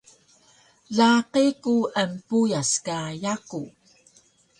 Laqi 0.97 1.45
ku 1.63 1.75
empuyas 2.01 2.71
ka 2.85 2.97
yaku 3.23 3.61